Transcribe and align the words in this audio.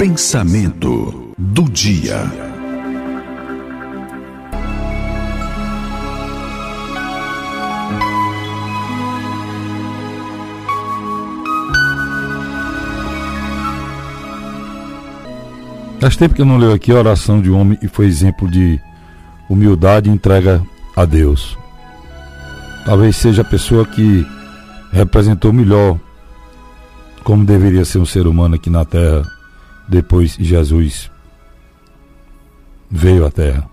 Pensamento 0.00 1.34
do 1.36 1.64
dia. 1.64 2.24
Faz 16.00 16.16
tempo 16.16 16.34
que 16.34 16.40
eu 16.40 16.46
não 16.46 16.56
leio 16.56 16.72
aqui 16.72 16.90
a 16.90 16.94
oração 16.94 17.42
de 17.42 17.50
um 17.50 17.60
homem 17.60 17.78
e 17.82 17.86
foi 17.86 18.06
exemplo 18.06 18.50
de 18.50 18.80
humildade 19.50 20.08
e 20.08 20.12
entrega 20.14 20.62
a 20.96 21.04
Deus. 21.04 21.58
Talvez 22.86 23.16
seja 23.16 23.42
a 23.42 23.44
pessoa 23.44 23.84
que 23.84 24.26
representou 24.90 25.52
melhor 25.52 26.00
como 27.22 27.44
deveria 27.44 27.84
ser 27.84 27.98
um 27.98 28.06
ser 28.06 28.26
humano 28.26 28.54
aqui 28.54 28.70
na 28.70 28.86
Terra 28.86 29.39
depois 29.90 30.36
Jesus 30.38 31.10
veio 32.88 33.26
à 33.26 33.30
Terra. 33.30 33.68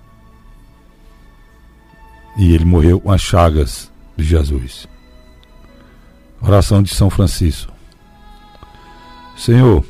E 2.35 2.53
ele 2.53 2.65
morreu 2.65 2.99
com 2.99 3.11
as 3.11 3.21
chagas 3.21 3.91
de 4.17 4.23
Jesus. 4.23 4.87
Oração 6.41 6.81
de 6.81 6.93
São 6.93 7.09
Francisco. 7.09 7.71
Senhor, 9.35 9.85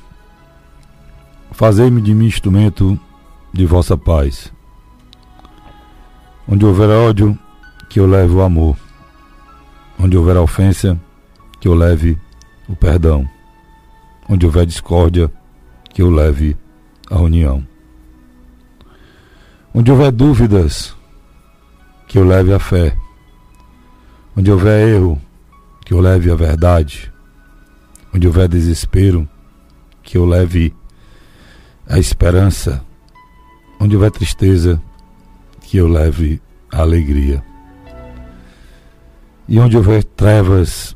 fazei-me 1.52 2.02
de 2.02 2.14
mim 2.14 2.26
instrumento 2.26 3.00
de 3.54 3.66
vossa 3.66 3.98
paz. 3.98 4.52
Onde 6.46 6.66
houver 6.66 6.90
ódio, 6.90 7.38
que 7.90 8.02
eu 8.02 8.06
leve 8.06 8.34
o 8.34 8.42
amor. 8.42 8.78
Onde 9.98 10.18
houver 10.18 10.36
ofensa, 10.36 11.00
que 11.60 11.70
eu 11.70 11.74
leve 11.74 12.18
o 12.68 12.76
perdão. 12.76 13.28
Onde 14.30 14.46
houver 14.46 14.66
discórdia, 14.66 15.32
que 15.98 16.04
eu 16.04 16.12
leve 16.12 16.56
a 17.10 17.20
união. 17.20 17.68
Onde 19.74 19.92
houver 19.92 20.12
dúvidas, 20.12 20.96
que 22.08 22.20
eu 22.20 22.24
leve 22.24 22.54
a 22.54 22.60
fé. 22.60 22.96
Onde 24.38 24.52
houver 24.52 24.90
erro, 24.90 25.20
que 25.84 25.96
eu 25.96 26.00
leve 26.00 26.30
a 26.30 26.36
verdade. 26.36 27.12
Onde 28.14 28.28
houver 28.28 28.48
desespero, 28.48 29.28
que 30.04 30.20
eu 30.20 30.26
leve 30.28 30.72
a 31.90 31.98
esperança. 31.98 32.86
Onde 33.80 33.96
houver 33.96 34.12
tristeza, 34.12 34.80
que 35.62 35.78
eu 35.78 35.88
leve 35.88 36.40
a 36.72 36.82
alegria. 36.82 37.44
E 39.48 39.60
onde 39.60 39.76
houver 39.76 40.04
trevas, 40.04 40.96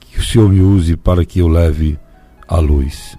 que 0.00 0.18
o 0.18 0.24
Senhor 0.24 0.48
me 0.48 0.62
use 0.62 0.96
para 0.96 1.22
que 1.22 1.40
eu 1.40 1.48
leve 1.48 1.98
a 2.48 2.56
luz. 2.56 3.18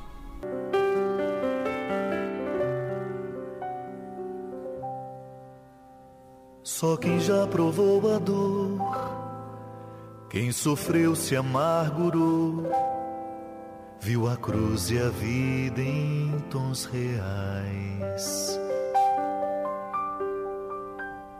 Só 6.63 6.95
quem 6.95 7.19
já 7.19 7.47
provou 7.47 8.15
a 8.15 8.19
dor, 8.19 8.77
quem 10.29 10.51
sofreu 10.51 11.15
se 11.15 11.35
amargurou, 11.35 12.69
viu 13.99 14.29
a 14.29 14.37
cruz 14.37 14.91
e 14.91 14.99
a 14.99 15.09
vida 15.09 15.81
em 15.81 16.39
tons 16.51 16.85
reais. 16.85 18.59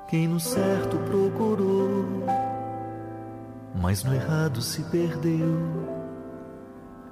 Quem 0.10 0.28
no 0.28 0.40
certo 0.40 0.98
procurou, 0.98 2.26
mas 3.76 4.04
no 4.04 4.16
errado 4.16 4.60
se 4.60 4.82
perdeu, 4.86 5.56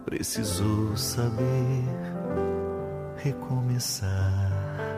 precisou 0.03 0.97
saber 0.97 1.83
recomeçar. 3.17 4.88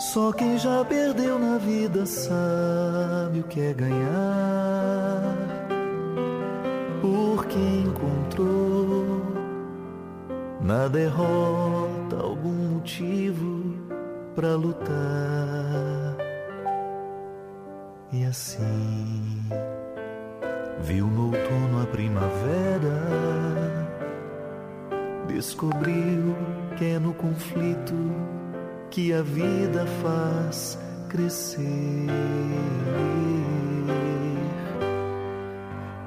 Só 0.00 0.32
quem 0.32 0.56
já 0.56 0.82
perdeu 0.82 1.38
na 1.38 1.58
vida 1.58 2.06
sabe 2.06 3.40
o 3.40 3.44
que 3.44 3.60
é 3.60 3.74
ganhar. 3.74 5.36
Porque 7.02 7.58
encontrou 7.58 9.20
na 10.58 10.88
derrota 10.88 12.16
algum 12.18 12.76
motivo 12.76 13.74
para 14.34 14.56
lutar. 14.56 16.16
E 18.10 18.24
assim 18.24 19.42
viu 20.80 21.08
no 21.08 21.26
outono 21.26 21.82
a 21.82 21.86
primavera, 21.86 22.96
descobriu 25.28 26.34
que 26.78 26.86
é 26.86 26.98
no 26.98 27.12
conflito 27.12 28.39
que 28.90 29.12
a 29.12 29.22
vida 29.22 29.86
faz 30.02 30.76
crescer. 31.08 31.60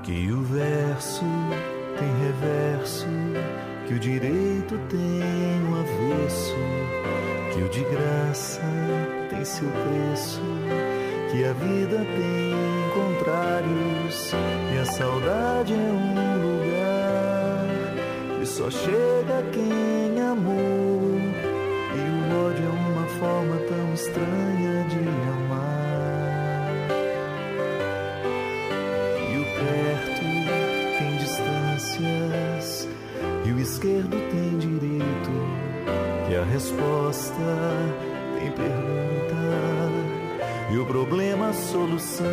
Que 0.03 0.31
o 0.31 0.41
verso 0.41 1.23
tem 1.97 2.09
reverso, 2.25 3.07
que 3.88 3.94
o 3.94 3.99
direito 3.99 4.77
tem 4.89 5.63
um 5.69 5.79
avesso, 5.79 6.55
que 7.53 7.63
o 7.63 7.69
de 7.69 7.83
graça 7.85 8.61
tem 9.29 9.45
seu 9.45 9.69
preço, 9.69 10.41
que 11.31 11.45
a 11.45 11.53
vida 11.53 11.97
tem 11.97 12.53
contrários, 12.94 14.33
e 14.75 14.79
a 14.79 14.85
saudade 14.85 15.73
é 15.73 15.77
um 15.77 16.41
lugar 16.41 18.39
que 18.39 18.45
só 18.45 18.69
chega 18.69 19.41
quem 19.53 20.21
amou 20.21 20.32
e 33.45 33.51
o 33.51 33.59
esquerdo 33.59 34.17
tem 34.31 34.57
direito. 34.57 35.31
Que 36.27 36.35
a 36.35 36.44
resposta 36.44 37.33
tem 38.39 38.51
pergunta, 38.51 39.35
e 40.71 40.77
o 40.77 40.85
problema 40.85 41.49
a 41.49 41.53
solução. 41.53 42.25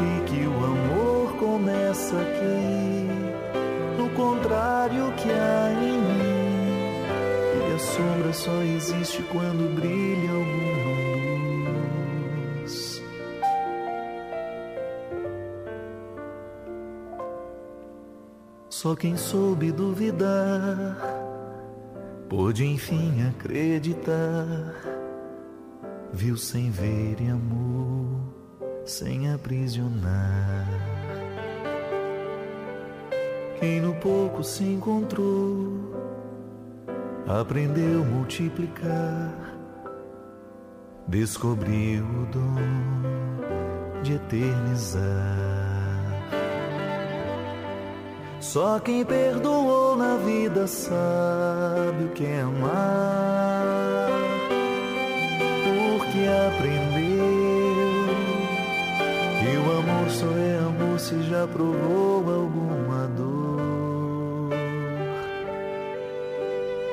E 0.00 0.24
que 0.24 0.46
o 0.46 0.64
amor 0.64 1.36
começa 1.36 2.16
aqui, 2.16 3.08
no 3.98 4.10
contrário 4.10 5.12
que 5.16 5.30
há 5.30 5.72
em 5.72 5.98
mim 5.98 6.36
a 7.76 7.78
sombra 7.78 8.32
só 8.32 8.62
existe 8.62 9.22
quando 9.24 9.74
brilha 9.74 10.30
alguma 10.30 10.65
Só 18.78 18.94
quem 18.94 19.16
soube 19.16 19.72
duvidar 19.72 20.98
pôde 22.28 22.62
enfim 22.66 23.26
acreditar. 23.26 24.74
Viu 26.12 26.36
sem 26.36 26.70
ver 26.70 27.16
e 27.22 27.30
amor, 27.30 28.20
sem 28.84 29.32
aprisionar. 29.32 30.68
Quem 33.58 33.80
no 33.80 33.94
pouco 33.94 34.44
se 34.44 34.64
encontrou 34.64 35.94
aprendeu 37.26 38.02
a 38.02 38.04
multiplicar, 38.04 39.56
descobriu 41.08 42.04
o 42.04 42.26
dom 42.26 44.02
de 44.02 44.12
eternizar. 44.12 45.55
Só 48.52 48.78
quem 48.78 49.04
perdoou 49.04 49.96
na 49.96 50.16
vida 50.18 50.68
sabe 50.68 52.04
o 52.04 52.08
que 52.10 52.24
é 52.24 52.40
amar, 52.42 54.08
porque 54.48 56.24
aprendeu 56.46 57.26
que 59.40 59.56
o 59.58 59.78
amor 59.78 60.08
só 60.10 60.30
é 60.38 60.58
amor 60.58 60.98
se 61.00 61.20
já 61.24 61.46
provou 61.48 62.18
alguma 62.18 63.08
dor. 63.08 64.52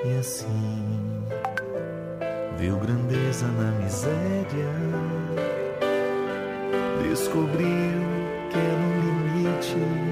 E 0.05 0.19
assim 0.19 1.23
viu 2.57 2.77
grandeza 2.77 3.45
na 3.45 3.71
miséria, 3.83 4.73
descobriu 7.07 8.01
que 8.50 8.57
é 8.57 8.75
no 8.75 8.89
limite 9.44 10.02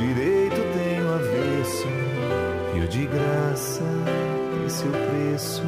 direito 0.00 0.56
tem 0.72 1.02
o 1.04 1.14
avesso, 1.14 1.86
e 2.74 2.80
o 2.80 2.88
de 2.88 3.06
graça 3.06 3.84
tem 4.50 4.68
seu 4.68 4.90
preço. 4.90 5.62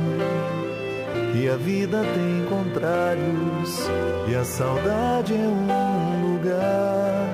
E 1.34 1.48
a 1.48 1.56
vida 1.56 2.02
tem 2.02 2.44
contrários, 2.48 3.90
e 4.28 4.34
a 4.34 4.44
saudade 4.44 5.34
é 5.34 5.36
um 5.36 6.32
lugar 6.32 7.28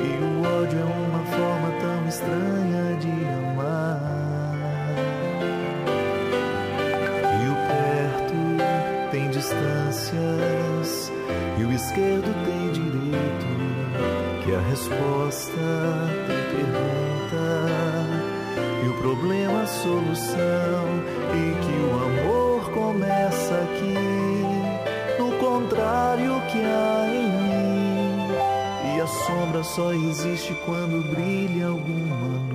E 0.00 0.08
o 0.24 0.42
ódio 0.60 0.78
é 0.78 0.84
uma 0.84 1.24
forma 1.26 1.70
tão 1.80 2.08
estranha 2.08 2.96
de 2.98 3.14
amar. 3.50 4.00
E 7.40 7.44
o 7.48 7.56
perto 7.68 8.38
tem 9.10 9.30
distâncias, 9.30 11.12
e 11.58 11.64
o 11.64 11.72
esquerdo 11.72 12.32
tem 12.44 12.53
a 14.54 14.60
resposta 14.60 15.52
tem 16.26 16.42
pergunta. 16.56 17.44
E 18.84 18.88
o 18.88 18.94
problema 18.98 19.62
a 19.62 19.66
solução 19.66 20.84
e 21.32 21.54
que 21.64 21.76
o 21.80 21.92
amor 22.04 22.70
começa 22.70 23.54
aqui. 23.54 23.94
No 25.18 25.32
contrário 25.38 26.40
que 26.52 26.58
há 26.58 27.06
em 27.08 27.28
mim? 27.42 28.96
E 28.96 29.00
a 29.00 29.06
sombra 29.06 29.62
só 29.62 29.92
existe 29.92 30.54
quando 30.64 31.02
brilha 31.10 31.68
alguma 31.68 32.16
luz 32.16 32.53